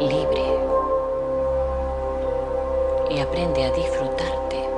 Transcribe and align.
libre. 0.00 0.44
Y 3.10 3.20
aprende 3.20 3.64
a 3.64 3.70
disfrutarte. 3.70 4.68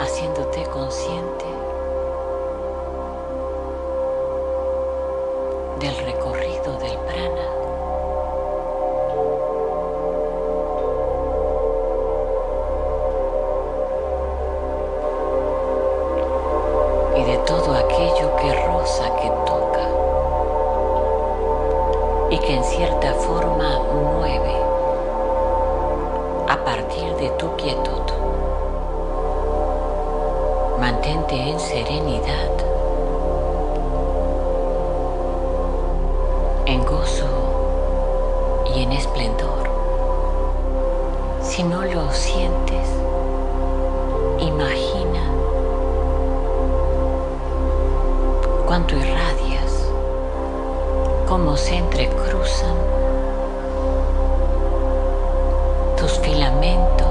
Haciéndote 0.00 0.64
consciente. 0.70 1.27
en 31.04 31.60
serenidad, 31.60 32.50
en 36.66 36.84
gozo 36.84 37.26
y 38.74 38.82
en 38.82 38.92
esplendor. 38.92 39.68
Si 41.42 41.62
no 41.62 41.84
lo 41.84 42.10
sientes, 42.12 42.88
imagina 44.40 45.22
cuánto 48.66 48.96
irradias, 48.96 49.88
cómo 51.28 51.56
se 51.56 51.76
entrecruzan 51.76 52.76
tus 55.96 56.12
filamentos 56.18 57.07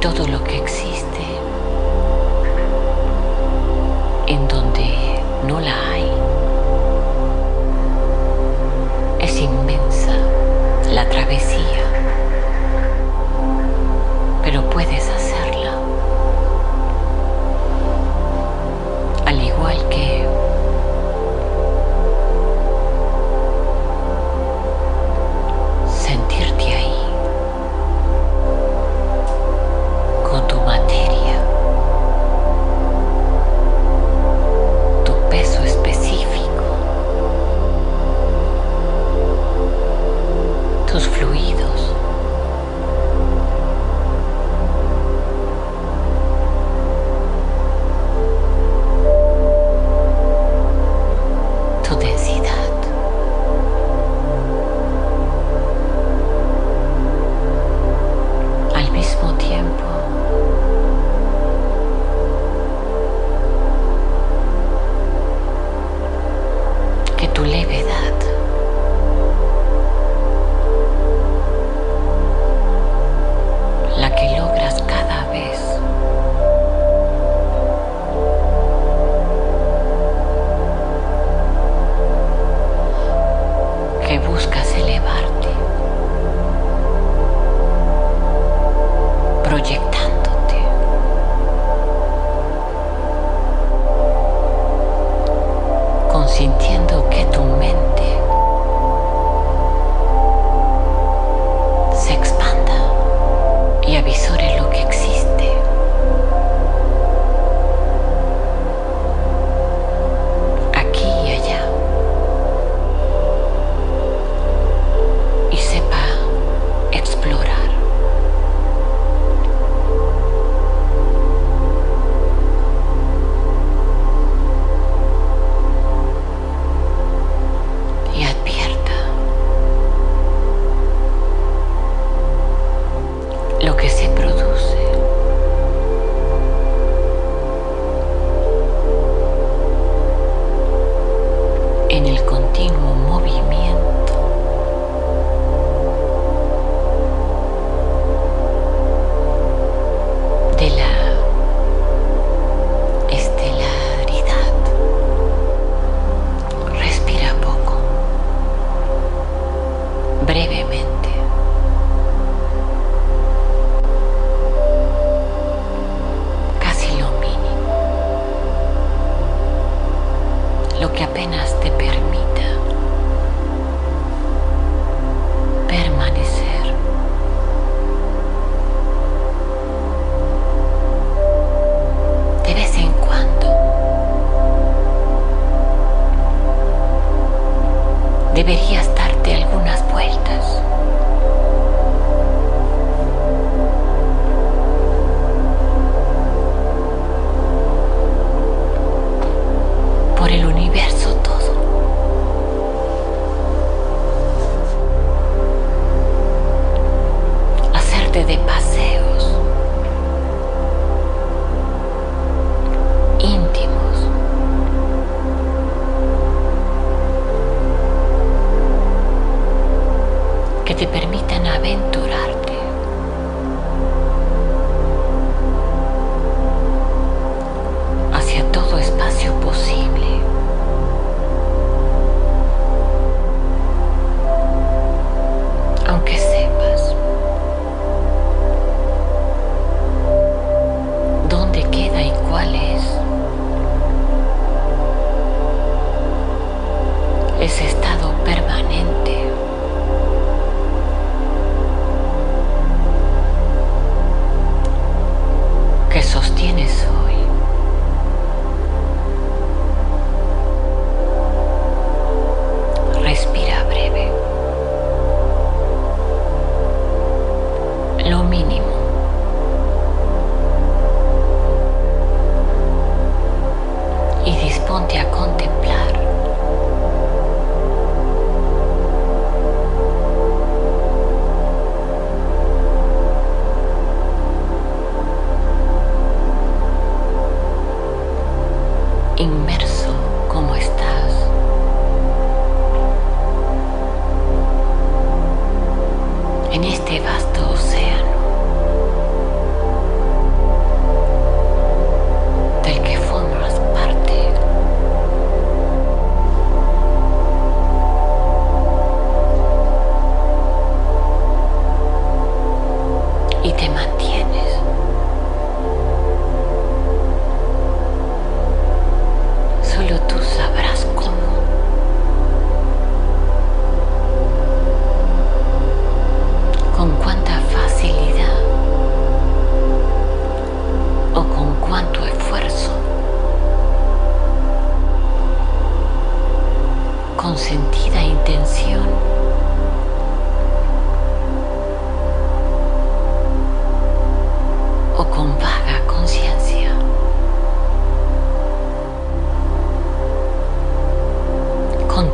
todo 0.00 0.26
lo 0.26 0.42
que 0.44 0.58
existe. 0.58 1.03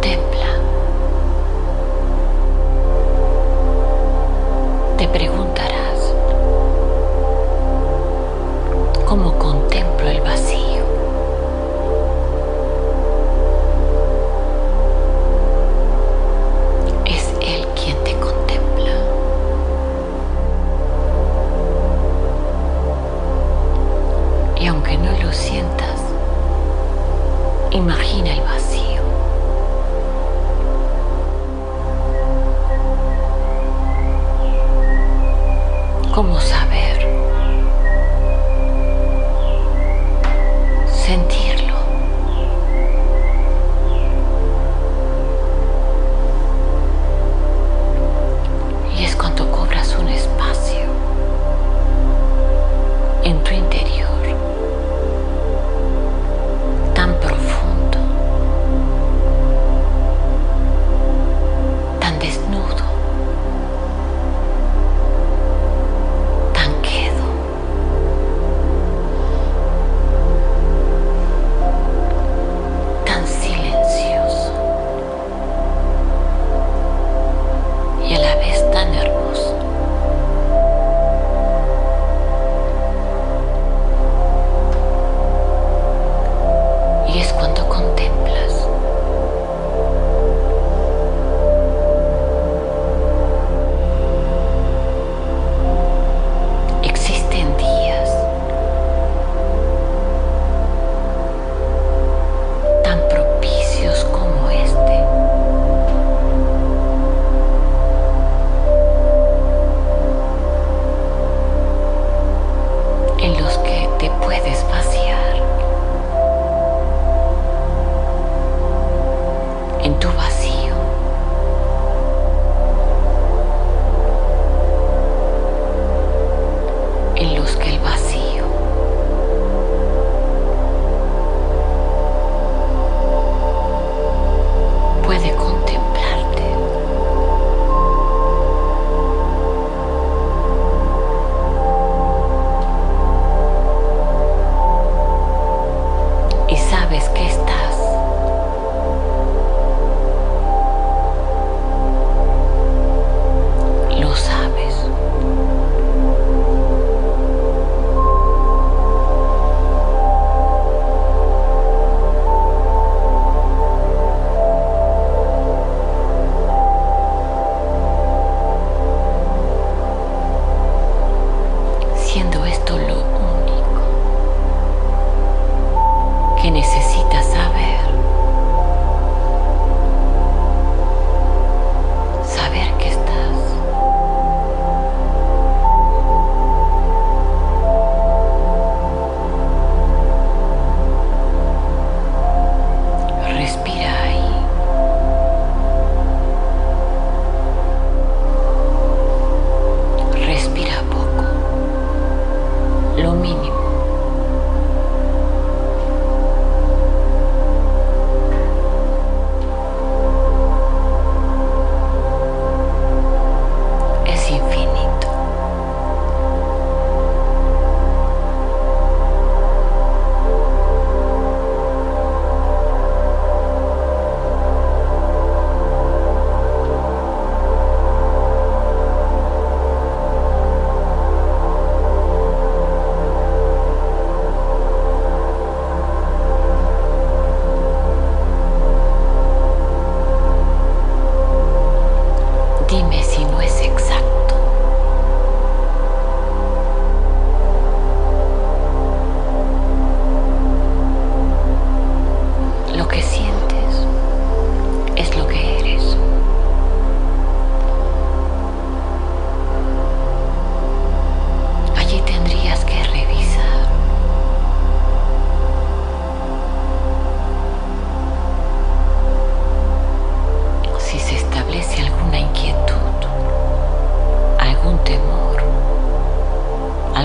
Contempla. 0.00 0.59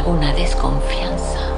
Alguna 0.06 0.32
desconfianza, 0.34 1.55